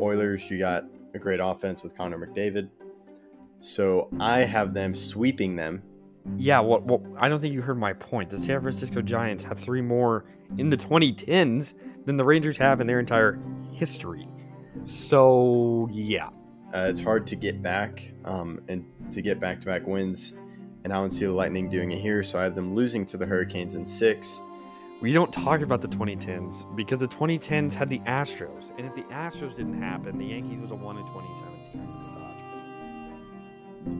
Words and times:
Oilers, 0.00 0.50
you 0.50 0.58
got 0.58 0.84
a 1.14 1.18
great 1.18 1.40
offense 1.42 1.82
with 1.82 1.96
Connor 1.96 2.18
McDavid. 2.18 2.68
So 3.60 4.08
I 4.20 4.40
have 4.40 4.74
them 4.74 4.94
sweeping 4.94 5.56
them. 5.56 5.82
Yeah, 6.36 6.60
well, 6.60 6.80
well, 6.80 7.02
I 7.18 7.28
don't 7.28 7.40
think 7.40 7.54
you 7.54 7.62
heard 7.62 7.78
my 7.78 7.92
point. 7.92 8.30
The 8.30 8.38
San 8.38 8.60
Francisco 8.60 9.00
Giants 9.00 9.44
have 9.44 9.58
three 9.58 9.80
more 9.80 10.24
in 10.58 10.70
the 10.70 10.76
2010s 10.76 11.74
than 12.04 12.16
the 12.16 12.24
Rangers 12.24 12.56
have 12.58 12.80
in 12.80 12.86
their 12.86 12.98
entire 12.98 13.38
history. 13.72 14.28
So, 14.84 15.88
yeah. 15.92 16.28
Uh, 16.74 16.86
it's 16.88 17.00
hard 17.00 17.26
to 17.28 17.36
get 17.36 17.62
back 17.62 18.12
um, 18.24 18.60
and 18.68 18.84
to 19.12 19.22
get 19.22 19.40
back 19.40 19.60
to 19.60 19.66
back 19.66 19.86
wins. 19.86 20.34
And 20.84 20.92
I 20.92 20.96
don't 20.96 21.10
see 21.10 21.26
the 21.26 21.32
Lightning 21.32 21.68
doing 21.68 21.90
it 21.92 22.00
here. 22.00 22.22
So 22.22 22.38
I 22.38 22.44
have 22.44 22.54
them 22.54 22.74
losing 22.74 23.06
to 23.06 23.16
the 23.16 23.26
Hurricanes 23.26 23.74
in 23.74 23.86
six. 23.86 24.42
We 25.02 25.12
don't 25.12 25.30
talk 25.30 25.60
about 25.60 25.82
the 25.82 25.88
2010s 25.88 26.74
because 26.74 27.00
the 27.00 27.08
2010s 27.08 27.74
had 27.74 27.90
the 27.90 27.98
Astros. 28.00 28.70
And 28.78 28.86
if 28.86 28.94
the 28.94 29.02
Astros 29.12 29.54
didn't 29.54 29.82
happen, 29.82 30.16
the 30.16 30.24
Yankees 30.24 30.58
would 30.60 30.70
have 30.70 30.80
won 30.80 30.96
in 30.96 31.04
2017 31.08 31.80
with 31.82 31.90
the 32.00 32.20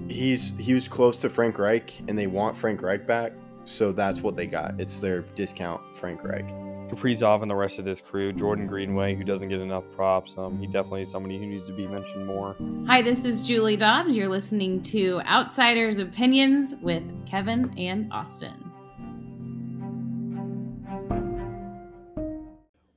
Dodgers. 0.08 0.16
He's 0.16 0.56
he 0.56 0.72
was 0.72 0.88
close 0.88 1.20
to 1.20 1.28
Frank 1.28 1.58
Reich, 1.58 2.00
and 2.08 2.16
they 2.16 2.26
want 2.26 2.56
Frank 2.56 2.80
Reich 2.80 3.06
back. 3.06 3.32
So 3.66 3.92
that's 3.92 4.22
what 4.22 4.36
they 4.36 4.46
got. 4.46 4.80
It's 4.80 4.98
their 4.98 5.20
discount 5.34 5.82
Frank 5.96 6.24
Reich. 6.24 6.48
Kaprizov 6.88 7.42
and 7.42 7.50
the 7.50 7.54
rest 7.54 7.78
of 7.78 7.84
this 7.84 8.00
crew, 8.00 8.32
Jordan 8.32 8.66
Greenway, 8.66 9.16
who 9.16 9.24
doesn't 9.24 9.48
get 9.48 9.60
enough 9.60 9.84
props. 9.94 10.34
Um, 10.38 10.56
he 10.58 10.66
definitely 10.66 11.02
is 11.02 11.10
somebody 11.10 11.36
who 11.36 11.44
needs 11.44 11.66
to 11.66 11.74
be 11.74 11.86
mentioned 11.86 12.26
more. 12.26 12.56
Hi, 12.86 13.02
this 13.02 13.24
is 13.24 13.42
Julie 13.42 13.76
Dobbs. 13.76 14.16
You're 14.16 14.28
listening 14.28 14.80
to 14.82 15.20
Outsiders 15.26 15.98
Opinions 15.98 16.74
with 16.80 17.04
Kevin 17.26 17.74
and 17.76 18.10
Austin. 18.12 18.72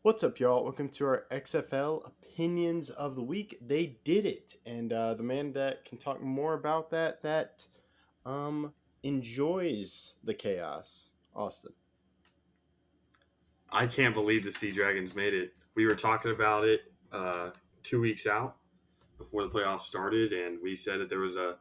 What's 0.10 0.24
up, 0.24 0.40
y'all? 0.40 0.64
Welcome 0.64 0.90
to 0.90 1.06
our 1.06 1.28
XFL 1.32 2.04
opinions 2.08 2.90
of 2.90 3.16
the 3.16 3.22
week. 3.22 3.60
They 3.62 4.00
did 4.04 4.26
it, 4.26 4.56
and 4.66 4.92
uh, 4.92 5.14
the 5.14 5.22
man 5.22 5.54
that 5.54 5.86
can 5.86 6.00
talk 6.00 6.20
more 6.20 6.56
about 6.56 6.90
that 6.90 7.22
that 7.22 7.68
um 8.26 8.74
enjoys 9.04 10.16
the 10.24 10.34
chaos, 10.34 11.10
Austin. 11.36 11.74
I 13.72 13.86
can't 13.86 14.16
believe 14.16 14.44
the 14.44 14.52
Sea 14.52 14.72
Dragons 14.72 15.14
made 15.14 15.36
it. 15.36 15.54
We 15.76 15.86
were 15.86 15.94
talking 15.94 16.32
about 16.32 16.66
it 16.66 16.92
uh, 17.12 17.52
two 17.84 18.02
weeks 18.02 18.26
out 18.26 18.56
before 19.20 19.44
the 19.44 19.50
playoffs 19.52 19.82
started, 19.82 20.34
and 20.34 20.58
we 20.60 20.74
said 20.74 21.02
that 21.02 21.10
there 21.10 21.20
was 21.20 21.36
a 21.36 21.58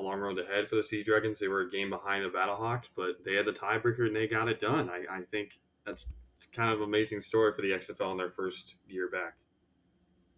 a 0.00 0.02
long 0.02 0.18
road 0.18 0.40
ahead 0.40 0.68
for 0.68 0.74
the 0.74 0.82
Sea 0.82 1.04
Dragons. 1.04 1.38
They 1.38 1.46
were 1.46 1.60
a 1.60 1.70
game 1.70 1.90
behind 1.90 2.24
the 2.24 2.28
Battlehawks, 2.28 2.88
but 2.96 3.24
they 3.24 3.34
had 3.34 3.46
the 3.46 3.52
tiebreaker 3.52 4.04
and 4.04 4.16
they 4.16 4.26
got 4.26 4.48
it 4.48 4.60
done. 4.60 4.90
I, 4.90 5.18
I 5.18 5.20
think 5.20 5.60
that's 5.86 6.08
kind 6.46 6.72
of 6.72 6.78
an 6.80 6.84
amazing 6.84 7.20
story 7.20 7.52
for 7.54 7.62
the 7.62 7.70
XFL 7.70 8.12
in 8.12 8.18
their 8.18 8.30
first 8.30 8.76
year 8.88 9.08
back. 9.10 9.34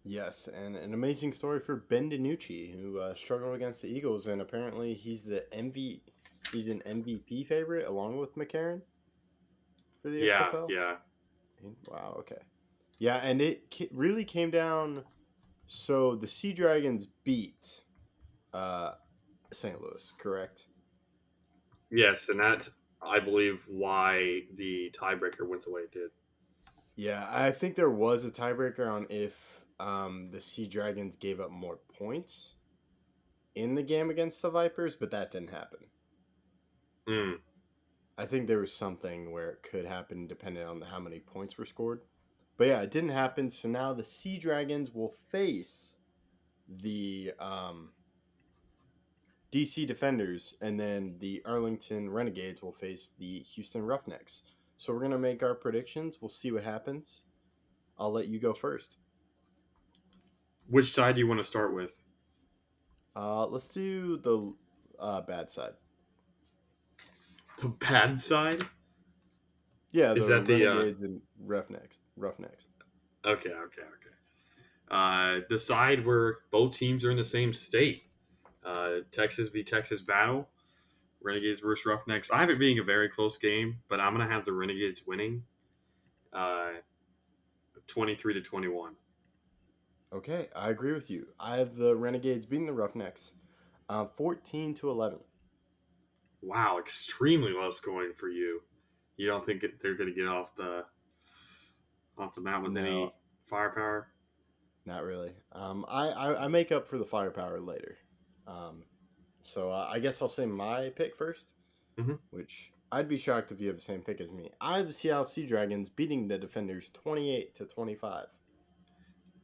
Yes, 0.03 0.47
and 0.53 0.75
an 0.75 0.93
amazing 0.93 1.33
story 1.33 1.59
for 1.59 1.75
Ben 1.89 2.09
DiNucci, 2.09 2.73
who 2.81 2.99
uh, 2.99 3.13
struggled 3.13 3.55
against 3.55 3.81
the 3.81 3.89
Eagles, 3.89 4.27
and 4.27 4.41
apparently 4.41 4.93
he's 4.93 5.23
the 5.23 5.45
MV, 5.51 5.99
he's 6.51 6.69
an 6.69 6.81
MVP 6.87 7.45
favorite 7.47 7.87
along 7.87 8.17
with 8.17 8.35
McCarron 8.37 8.81
for 10.01 10.09
the 10.09 10.19
Yeah, 10.19 10.49
XFL. 10.49 10.69
yeah. 10.69 10.95
Wow. 11.87 12.15
Okay. 12.19 12.41
Yeah, 12.99 13.17
and 13.17 13.41
it 13.41 13.63
really 13.91 14.23
came 14.23 14.49
down. 14.49 15.03
So 15.67 16.15
the 16.15 16.27
Sea 16.27 16.53
Dragons 16.53 17.07
beat 17.25 17.81
uh, 18.53 18.91
St. 19.51 19.81
Louis, 19.81 20.13
correct? 20.17 20.67
Yes, 21.91 22.29
and 22.29 22.39
that 22.39 22.69
I 23.01 23.19
believe 23.19 23.63
why 23.67 24.41
the 24.55 24.91
tiebreaker 24.91 25.47
went 25.47 25.63
the 25.63 25.71
way 25.71 25.81
it 25.81 25.91
did. 25.91 26.09
Yeah, 26.95 27.27
I 27.29 27.51
think 27.51 27.75
there 27.75 27.91
was 27.91 28.25
a 28.25 28.31
tiebreaker 28.31 28.91
on 28.91 29.05
if 29.09 29.35
um, 29.79 30.29
the 30.31 30.41
Sea 30.41 30.67
Dragons 30.67 31.15
gave 31.15 31.39
up 31.39 31.51
more 31.51 31.79
points 31.97 32.53
in 33.55 33.75
the 33.75 33.83
game 33.83 34.09
against 34.09 34.41
the 34.41 34.49
Vipers, 34.49 34.95
but 34.95 35.11
that 35.11 35.31
didn't 35.31 35.51
happen. 35.51 35.79
Mm. 37.07 37.35
I 38.17 38.25
think 38.25 38.47
there 38.47 38.59
was 38.59 38.73
something 38.73 39.31
where 39.31 39.51
it 39.51 39.63
could 39.63 39.85
happen 39.85 40.27
depending 40.27 40.65
on 40.65 40.81
how 40.81 40.99
many 40.99 41.19
points 41.19 41.57
were 41.57 41.65
scored. 41.65 42.01
But 42.57 42.67
yeah, 42.67 42.81
it 42.81 42.91
didn't 42.91 43.09
happen. 43.09 43.51
So 43.51 43.67
now 43.67 43.93
the 43.93 44.03
Sea 44.03 44.39
Dragons 44.39 44.91
will 44.93 45.13
face 45.31 45.97
the 46.67 47.33
um, 47.39 47.89
DC 49.51 49.87
Defenders, 49.87 50.55
and 50.61 50.79
then 50.79 51.15
the 51.19 51.41
Arlington 51.45 52.09
Renegades 52.09 52.61
will 52.61 52.73
face 52.73 53.11
the 53.17 53.39
Houston 53.39 53.81
Roughnecks. 53.81 54.41
So 54.77 54.93
we're 54.93 55.01
gonna 55.01 55.17
make 55.17 55.41
our 55.41 55.55
predictions. 55.55 56.17
We'll 56.21 56.29
see 56.29 56.51
what 56.51 56.63
happens. 56.63 57.23
I'll 57.97 58.11
let 58.11 58.27
you 58.27 58.39
go 58.39 58.53
first. 58.53 58.97
Which 60.67 60.91
side 60.91 61.15
do 61.15 61.21
you 61.21 61.27
want 61.27 61.39
to 61.39 61.45
start 61.45 61.73
with? 61.73 61.95
Uh, 63.15 63.47
let's 63.47 63.67
do 63.67 64.17
the 64.17 64.53
uh, 64.99 65.21
bad 65.21 65.49
side. 65.49 65.73
The 67.59 67.69
bad 67.69 68.21
side? 68.21 68.63
Yeah, 69.91 70.13
the 70.13 70.19
Is 70.19 70.27
that 70.27 70.45
the, 70.45 70.67
uh, 70.67 70.75
Renegades 70.75 71.01
and 71.01 71.21
Roughnecks. 71.39 71.97
Roughnecks. 72.15 72.65
Okay, 73.25 73.49
okay, 73.49 73.81
okay. 73.81 74.15
Uh, 74.89 75.39
the 75.49 75.57
side 75.57 76.05
where 76.05 76.35
both 76.51 76.77
teams 76.77 77.03
are 77.03 77.11
in 77.11 77.17
the 77.17 77.23
same 77.23 77.53
state. 77.53 78.03
Uh, 78.65 79.01
Texas 79.11 79.49
v 79.49 79.63
Texas 79.63 80.01
battle. 80.01 80.47
Renegades 81.19 81.61
versus 81.61 81.85
Roughnecks. 81.85 82.29
I 82.29 82.37
have 82.37 82.51
it 82.51 82.59
being 82.59 82.77
a 82.79 82.83
very 82.83 83.09
close 83.09 83.37
game, 83.37 83.79
but 83.89 83.99
I'm 83.99 84.15
gonna 84.15 84.31
have 84.31 84.45
the 84.45 84.53
Renegades 84.53 85.05
winning. 85.05 85.43
Uh, 86.31 86.73
twenty-three 87.87 88.35
to 88.35 88.41
twenty-one. 88.41 88.93
Okay, 90.13 90.47
I 90.55 90.69
agree 90.69 90.93
with 90.93 91.09
you. 91.09 91.27
I 91.39 91.57
have 91.57 91.75
the 91.75 91.95
Renegades 91.95 92.45
beating 92.45 92.67
the 92.67 92.73
Roughnecks, 92.73 93.33
uh, 93.89 94.05
fourteen 94.15 94.75
to 94.75 94.89
eleven. 94.89 95.19
Wow, 96.41 96.77
extremely 96.79 97.51
low 97.51 97.71
scoring 97.71 98.13
for 98.15 98.29
you. 98.29 98.61
You 99.17 99.27
don't 99.27 99.43
think 99.43 99.65
they're 99.81 99.95
gonna 99.95 100.11
get 100.11 100.27
off 100.27 100.55
the 100.55 100.85
off 102.17 102.35
the 102.35 102.41
mat 102.41 102.61
with 102.61 102.77
any 102.77 103.11
firepower? 103.47 104.09
Not 104.85 105.03
really. 105.03 105.31
Um, 105.51 105.83
I, 105.89 106.09
I 106.09 106.43
I 106.45 106.47
make 106.47 106.71
up 106.71 106.87
for 106.87 106.99
the 106.99 107.05
firepower 107.05 107.59
later. 107.59 107.97
Um, 108.47 108.83
so 109.41 109.69
uh, 109.69 109.87
I 109.91 109.99
guess 109.99 110.21
I'll 110.21 110.29
say 110.29 110.45
my 110.45 110.89
pick 110.95 111.17
1st 111.17 111.45
Mhm. 111.99 112.19
which 112.29 112.71
I'd 112.91 113.09
be 113.09 113.17
shocked 113.17 113.51
if 113.51 113.59
you 113.59 113.67
have 113.67 113.75
the 113.77 113.81
same 113.81 114.01
pick 114.01 114.21
as 114.21 114.31
me. 114.31 114.51
I 114.61 114.77
have 114.77 114.87
the 114.87 114.93
Seattle 114.93 115.25
Sea 115.25 115.45
Dragons 115.45 115.89
beating 115.89 116.27
the 116.27 116.37
Defenders 116.37 116.89
twenty-eight 116.91 117.53
to 117.55 117.65
twenty-five. 117.65 118.27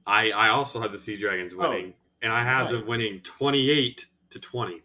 I 0.08 0.32
I 0.32 0.50
also 0.50 0.80
have 0.80 0.92
the 0.94 1.00
Sea 1.00 1.18
Dragons 1.18 1.54
Oh, 1.54 1.58
winning, 1.70 1.94
and 2.22 2.32
I 2.32 2.44
have 2.44 2.70
them 2.70 2.84
winning 2.88 3.20
twenty-eight 3.22 4.06
to 4.30 4.40
twenty. 4.40 4.84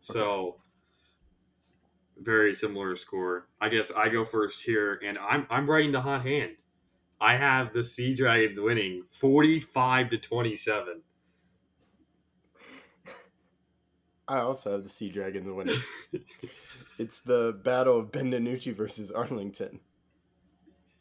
So 0.00 0.60
very 2.18 2.52
similar 2.52 2.96
score. 2.96 3.48
I 3.60 3.68
guess 3.70 3.90
I 3.92 4.08
go 4.10 4.24
first 4.26 4.62
here, 4.62 5.00
and 5.02 5.16
I'm 5.18 5.46
I'm 5.48 5.70
writing 5.70 5.92
the 5.92 6.00
hot 6.02 6.22
hand. 6.26 6.56
I 7.20 7.36
have 7.36 7.72
the 7.72 7.82
Sea 7.82 8.14
Dragons 8.14 8.60
winning 8.60 9.04
forty-five 9.10 10.10
to 10.10 10.18
twenty-seven. 10.18 11.02
I 14.30 14.42
also 14.42 14.70
have 14.72 14.84
the 14.84 14.88
Sea 14.88 15.08
Dragons 15.08 15.50
winning. 15.50 15.80
it's 16.98 17.18
the 17.20 17.58
battle 17.64 17.98
of 17.98 18.12
Ben 18.12 18.30
DiNucci 18.30 18.72
versus 18.72 19.10
Arlington. 19.10 19.80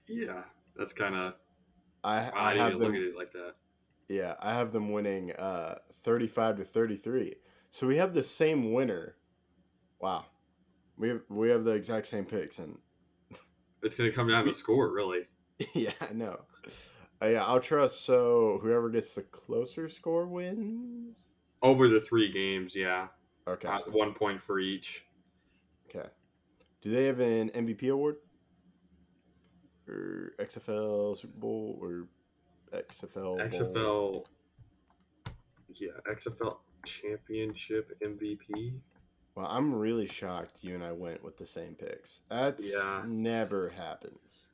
yeah, 0.08 0.42
that's 0.76 0.94
kind 0.94 1.16
of 1.16 1.36
I 2.04 2.30
I 2.30 2.50
I 2.50 2.54
didn't 2.54 2.66
have 2.66 2.74
even 2.74 2.80
look 2.80 2.94
them. 2.94 3.02
at 3.04 3.08
it 3.10 3.16
like 3.16 3.32
that. 3.34 3.54
Yeah, 4.08 4.34
I 4.40 4.56
have 4.56 4.74
them 4.74 4.92
winning 4.92 5.32
uh, 5.34 5.76
35 6.04 6.58
to 6.58 6.66
33. 6.66 7.36
So 7.70 7.86
we 7.86 7.98
have 7.98 8.16
the 8.16 8.24
same 8.24 8.74
winner. 8.74 9.16
Wow. 10.00 10.26
We 10.98 11.10
have, 11.10 11.22
we 11.30 11.50
have 11.50 11.64
the 11.64 11.74
exact 11.74 12.08
same 12.08 12.26
picks 12.26 12.58
and 12.58 12.80
It's 13.84 13.96
gonna 13.96 14.12
come 14.12 14.28
down 14.28 14.46
to 14.46 14.54
score, 14.54 14.92
really. 14.92 15.28
yeah, 15.76 15.92
I 16.02 16.14
know. 16.14 16.40
Uh, 17.22 17.28
yeah, 17.28 17.46
I'll 17.46 17.60
trust 17.60 18.06
so 18.06 18.60
whoever 18.64 18.90
gets 18.90 19.14
the 19.14 19.22
closer 19.22 19.88
score 19.88 20.26
wins. 20.26 21.16
Over 21.62 21.88
the 21.88 22.02
three 22.02 22.32
games, 22.32 22.76
yeah, 22.76 23.08
Okay. 23.50 23.68
Uh, 23.68 23.80
one 23.92 24.14
point 24.14 24.42
for 24.42 24.60
each. 24.60 25.06
Okay. 25.90 26.08
Do 26.82 26.92
they 26.92 27.06
have 27.06 27.20
an 27.20 27.50
MVP 27.50 27.90
award? 27.92 28.18
Or 29.88 30.34
XFL 30.40 31.18
Super 31.18 31.38
Bowl 31.40 31.80
or 31.82 32.08
XFL 32.72 33.14
Bowl? 33.14 33.40
XFL, 33.40 34.26
yeah, 35.74 35.90
XFL 36.10 36.58
championship 36.86 37.98
MVP. 38.02 38.74
Well, 39.36 39.48
I'm 39.48 39.74
really 39.74 40.08
shocked 40.08 40.64
you 40.64 40.76
and 40.76 40.84
I 40.84 40.92
went 40.92 41.24
with 41.24 41.38
the 41.38 41.46
same 41.46 41.74
picks. 41.76 42.22
That's 42.30 42.72
Yeah. 42.72 43.04
never 43.08 43.70
happens. 43.70 44.46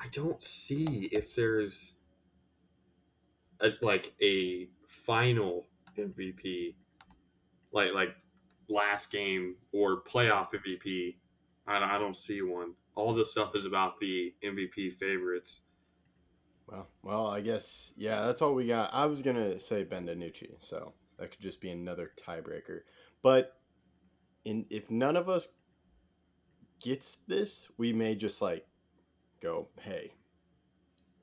I 0.00 0.06
don't 0.12 0.42
see 0.42 1.08
if 1.12 1.34
there's 1.34 1.94
a, 3.60 3.70
like 3.82 4.12
a 4.22 4.68
final 4.86 5.66
MVP, 5.98 6.74
like 7.72 7.92
like 7.92 8.14
last 8.68 9.10
game 9.10 9.56
or 9.72 10.02
playoff 10.02 10.50
MVP. 10.52 11.16
I, 11.66 11.96
I 11.96 11.98
don't 11.98 12.16
see 12.16 12.42
one. 12.42 12.74
All 12.94 13.14
this 13.14 13.30
stuff 13.30 13.54
is 13.54 13.66
about 13.66 13.98
the 13.98 14.34
MVP 14.44 14.92
favorites. 14.94 15.60
Well, 16.66 16.86
well, 17.02 17.26
I 17.26 17.40
guess 17.40 17.92
yeah, 17.96 18.24
that's 18.26 18.42
all 18.42 18.54
we 18.54 18.66
got. 18.66 18.90
I 18.92 19.06
was 19.06 19.22
gonna 19.22 19.58
say 19.58 19.84
Ben 19.84 20.06
DiNucci, 20.06 20.56
so 20.60 20.92
that 21.18 21.30
could 21.30 21.40
just 21.40 21.60
be 21.60 21.70
another 21.70 22.12
tiebreaker. 22.24 22.80
But 23.22 23.54
in 24.44 24.66
if 24.70 24.90
none 24.90 25.16
of 25.16 25.28
us 25.28 25.48
gets 26.80 27.18
this, 27.26 27.68
we 27.78 27.92
may 27.92 28.14
just 28.14 28.40
like 28.40 28.66
go, 29.40 29.68
hey, 29.80 30.12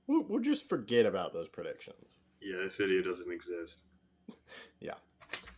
we'll, 0.07 0.23
we'll 0.23 0.41
just 0.41 0.67
forget 0.67 1.05
about 1.05 1.33
those 1.33 1.47
predictions. 1.47 2.19
Yeah, 2.41 2.57
this 2.63 2.77
video 2.77 3.01
doesn't 3.01 3.31
exist. 3.31 3.81
yeah, 4.79 4.95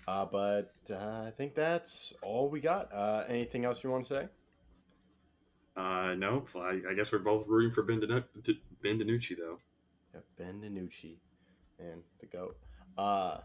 uh, 0.07 0.25
but 0.25 0.73
uh, 0.89 1.23
I 1.27 1.31
think 1.35 1.55
that's 1.55 2.13
all 2.21 2.49
we 2.49 2.59
got. 2.59 2.93
Uh, 2.93 3.23
anything 3.27 3.65
else 3.65 3.83
you 3.83 3.91
want 3.91 4.05
to 4.05 4.13
say? 4.13 4.27
Uh, 5.75 6.15
no, 6.17 6.43
I, 6.55 6.81
I 6.89 6.93
guess 6.95 7.11
we're 7.11 7.19
both 7.19 7.47
rooting 7.47 7.71
for 7.71 7.83
Ben, 7.83 8.01
Dinu- 8.01 8.23
ben 8.81 8.99
DiNucci, 8.99 9.37
though. 9.37 9.59
Yeah, 10.13 10.21
Ben 10.37 10.61
DiNucci 10.61 11.17
and 11.79 12.01
the 12.19 12.25
goat. 12.25 12.57
Uh, 12.97 13.37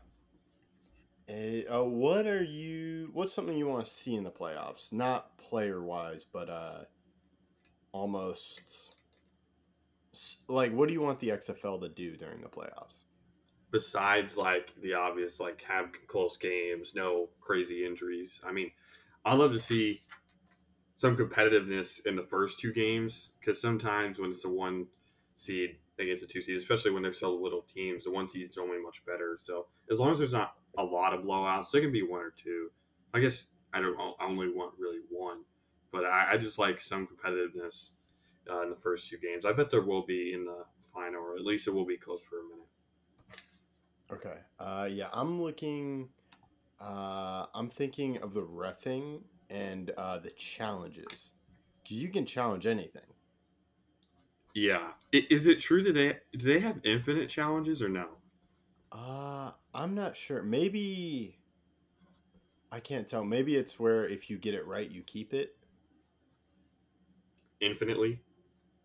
uh, 1.29 1.85
what 1.85 2.27
are 2.27 2.43
you? 2.43 3.11
What's 3.13 3.33
something 3.33 3.57
you 3.57 3.67
want 3.67 3.85
to 3.85 3.91
see 3.91 4.15
in 4.15 4.25
the 4.25 4.31
playoffs? 4.31 4.93
Not 4.93 5.37
player 5.39 5.83
wise, 5.83 6.25
but 6.25 6.49
uh, 6.49 6.85
almost 7.93 8.95
like 10.49 10.73
what 10.73 10.89
do 10.89 10.95
you 10.95 11.01
want 11.01 11.21
the 11.21 11.29
XFL 11.29 11.81
to 11.83 11.89
do 11.89 12.17
during 12.17 12.41
the 12.41 12.49
playoffs? 12.49 13.05
Besides, 13.71 14.37
like 14.37 14.75
the 14.83 14.95
obvious, 14.95 15.41
like 15.41 15.63
have 15.63 15.91
close 16.07 16.37
games, 16.37 16.95
no 16.95 17.31
crazy 17.41 17.87
injuries. 17.87 18.41
I 18.47 18.53
mean, 18.53 18.71
I'd 19.25 19.39
love 19.39 19.53
to 19.53 19.59
see 19.59 20.01
some 20.97 21.17
competitiveness 21.17 22.05
in 22.07 22.17
the 22.17 22.23
first 22.23 22.59
two 22.59 22.73
games 22.73 23.33
because 23.41 23.61
sometimes 23.61 24.19
when 24.19 24.31
it's 24.31 24.45
a 24.45 24.49
one 24.49 24.87
seed 25.35 25.77
against 25.99 26.23
a 26.23 26.27
two 26.27 26.43
seed, 26.43 26.57
especially 26.57 26.91
when 26.91 27.03
they're 27.03 27.13
so 27.13 27.35
little 27.35 27.63
teams, 27.63 28.05
the 28.05 28.11
one 28.11 28.29
seed 28.29 28.49
is 28.49 28.59
only 28.59 28.81
much 28.81 29.05
better. 29.07 29.37
So 29.41 29.67
as 29.91 29.99
long 29.99 30.11
as 30.11 30.19
there's 30.19 30.33
not 30.33 30.55
a 30.77 30.85
lot 30.85 31.15
of 31.15 31.23
blowouts, 31.23 31.71
there 31.71 31.81
can 31.81 31.93
be 31.93 32.03
one 32.03 32.21
or 32.21 32.33
two. 32.37 32.71
I 33.15 33.21
guess 33.21 33.47
I 33.73 33.81
don't 33.81 33.97
I 33.99 34.27
only 34.27 34.49
want 34.49 34.75
really 34.79 35.01
one, 35.11 35.45
but 35.93 36.05
I, 36.05 36.33
I 36.33 36.37
just 36.37 36.59
like 36.59 36.81
some 36.81 37.09
competitiveness 37.09 37.91
uh, 38.51 38.63
in 38.63 38.71
the 38.71 38.77
first 38.77 39.09
two 39.09 39.19
games. 39.19 39.45
I 39.45 39.53
bet 39.53 39.71
there 39.71 39.83
will 39.83 40.05
be 40.05 40.33
in 40.35 40.45
the 40.45 40.65
final, 40.93 41.23
or 41.23 41.37
at 41.37 41.45
least 41.45 41.69
it 41.69 41.73
will 41.73 41.87
be 41.87 41.97
close 41.97 42.23
for 42.23 42.41
a 42.41 42.45
minute. 42.45 42.69
Okay. 44.13 44.39
Uh, 44.59 44.89
yeah, 44.91 45.09
I'm 45.13 45.41
looking. 45.41 46.11
Uh, 46.81 47.47
I'm 47.55 47.71
thinking 47.71 48.19
of 48.19 48.35
the 48.35 48.43
refing 48.43 49.25
and 49.51 49.91
uh, 49.91 50.19
the 50.19 50.31
challenges. 50.31 51.31
'Cause 51.85 51.97
you 51.99 52.11
can 52.11 52.27
challenge 52.27 52.67
anything. 52.67 53.15
Yeah, 54.55 54.93
is 55.13 55.47
it 55.47 55.61
true 55.61 55.83
that 55.83 55.93
they 55.93 56.19
do 56.37 56.47
they 56.47 56.61
have 56.61 56.81
infinite 56.85 57.29
challenges 57.31 57.83
or 57.83 57.89
no? 57.89 58.19
Uh, 58.93 59.53
I'm 59.75 59.95
not 59.95 60.17
sure. 60.17 60.43
Maybe 60.43 61.39
I 62.73 62.81
can't 62.81 63.07
tell. 63.07 63.25
Maybe 63.25 63.57
it's 63.57 63.79
where 63.79 64.05
if 64.09 64.29
you 64.31 64.37
get 64.39 64.55
it 64.55 64.67
right, 64.67 64.91
you 64.91 65.03
keep 65.03 65.33
it. 65.33 65.57
Infinitely? 67.61 68.23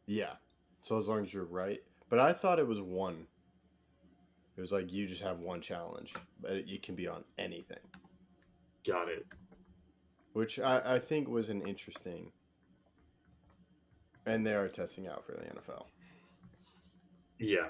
Yeah. 0.08 0.34
So 0.82 0.98
as 0.98 1.08
long 1.08 1.24
as 1.24 1.34
you're 1.34 1.44
right. 1.46 1.82
But 2.10 2.20
I 2.20 2.34
thought 2.34 2.60
it 2.60 2.68
was 2.68 2.82
one. 2.82 3.28
It 4.56 4.62
was 4.62 4.72
like 4.72 4.92
you 4.92 5.06
just 5.06 5.22
have 5.22 5.40
one 5.40 5.62
challenge, 5.62 6.14
but 6.42 6.52
it, 6.54 6.66
it 6.68 6.82
can 6.82 6.96
be 6.96 7.08
on 7.08 7.24
anything, 7.38 7.78
Got 8.88 9.08
it. 9.10 9.28
which 10.34 10.58
I, 10.60 10.96
I 10.96 11.00
think 11.00 11.28
was 11.28 11.50
an 11.50 11.62
interesting. 11.62 12.32
And 14.26 14.46
they 14.46 14.56
are 14.56 14.68
testing 14.68 15.08
out 15.08 15.24
for 15.26 15.34
the 15.34 15.42
NFL. 15.42 15.86
Yeah. 17.38 17.68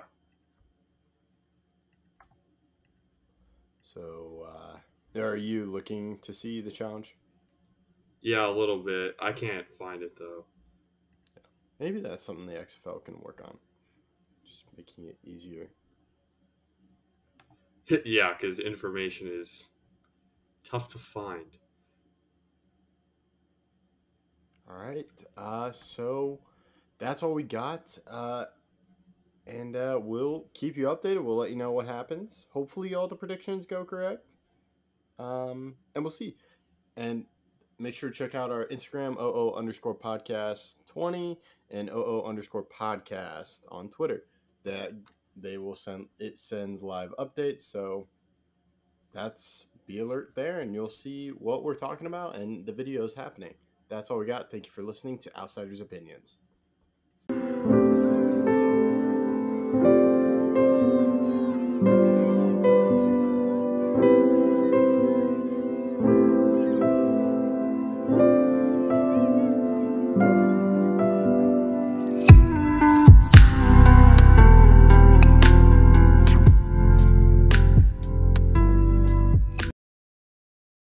So, 3.82 4.48
uh, 4.48 5.20
are 5.20 5.36
you 5.36 5.66
looking 5.66 6.20
to 6.20 6.34
see 6.34 6.62
the 6.62 6.72
challenge? 6.72 7.16
Yeah, 8.22 8.48
a 8.48 8.52
little 8.52 8.80
bit. 8.80 9.16
I 9.20 9.32
can't 9.34 9.66
find 9.78 10.04
it 10.04 10.18
though. 10.18 10.46
Maybe 11.80 12.00
that's 12.00 12.24
something 12.24 12.46
the 12.46 12.54
XFL 12.54 13.04
can 13.06 13.20
work 13.22 13.42
on. 13.44 13.58
Just 14.44 14.64
making 14.76 15.06
it 15.06 15.18
easier. 15.24 15.70
yeah, 18.06 18.34
because 18.34 18.60
information 18.60 19.28
is 19.32 19.70
tough 20.64 20.90
to 20.90 20.98
find. 20.98 21.58
All 24.70 24.78
right. 24.78 25.10
Uh, 25.38 25.72
so 25.72 26.40
that's 27.00 27.24
all 27.24 27.34
we 27.34 27.44
got. 27.44 27.98
Uh, 28.08 28.46
and 29.46 29.76
uh, 29.76 30.00
we'll 30.02 30.48
keep 30.54 30.76
you 30.76 30.86
updated. 30.86 31.24
We'll 31.24 31.38
let 31.38 31.52
you 31.52 31.56
know 31.56 31.72
what 31.72 31.86
happens. 31.86 32.48
Hopefully, 32.52 32.94
all 32.94 33.08
the 33.08 33.16
predictions 33.16 33.66
go 33.66 33.86
correct. 33.86 34.36
Um, 35.20 35.76
and 35.96 36.04
we'll 36.04 36.12
see. 36.12 36.36
And 36.98 37.26
make 37.80 37.94
sure 37.94 38.10
to 38.10 38.16
check 38.16 38.36
out 38.36 38.52
our 38.52 38.66
Instagram, 38.68 39.20
OO 39.20 39.54
underscore 39.54 39.96
podcast 39.96 40.78
20 40.88 41.40
and 41.72 41.90
OO 41.90 42.24
underscore 42.26 42.66
podcast 42.66 43.62
on 43.70 43.90
Twitter. 43.90 44.24
That 44.64 44.94
they 45.36 45.58
will 45.58 45.76
send, 45.76 46.08
it 46.20 46.38
sends 46.38 46.84
live 46.84 47.14
updates. 47.20 47.62
So 47.62 48.08
that's 49.14 49.66
be 49.86 50.00
alert 50.00 50.34
there 50.36 50.60
and 50.60 50.74
you'll 50.74 50.90
see 50.90 51.30
what 51.30 51.64
we're 51.64 51.76
talking 51.76 52.08
about 52.08 52.36
and 52.36 52.66
the 52.66 52.74
videos 52.74 53.16
happening. 53.16 53.54
That's 53.90 54.12
all 54.12 54.18
we 54.18 54.26
got. 54.26 54.52
Thank 54.52 54.66
you 54.66 54.72
for 54.72 54.84
listening 54.84 55.18
to 55.20 55.38
Outsiders 55.38 55.80
Opinions. 55.80 56.40